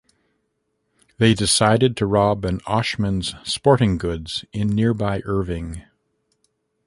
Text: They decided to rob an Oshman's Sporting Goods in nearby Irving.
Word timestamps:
They 1.19 1.35
decided 1.35 1.95
to 1.97 2.07
rob 2.07 2.43
an 2.43 2.57
Oshman's 2.61 3.35
Sporting 3.47 3.99
Goods 3.99 4.43
in 4.51 4.69
nearby 4.73 5.21
Irving. 5.25 5.83